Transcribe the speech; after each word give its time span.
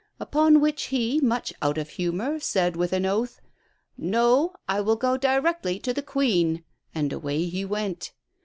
Upon 0.19 0.59
which 0.61 0.85
he, 0.85 1.19
much 1.19 1.53
out 1.61 1.77
of 1.77 1.89
humour, 1.89 2.39
said 2.39 2.75
with 2.75 2.91
an 2.91 3.05
oath: 3.05 3.39
'No; 3.99 4.55
I 4.67 4.81
will 4.81 4.95
go 4.95 5.15
directly 5.15 5.77
to 5.77 5.93
the 5.93 6.01
Queen,' 6.01 6.63
and 6.95 7.13
away 7.13 7.45
he 7.45 7.63
went. 7.63 8.11